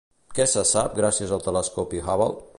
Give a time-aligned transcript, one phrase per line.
[0.37, 2.33] Què se sap gràcies al telescopi Hubble?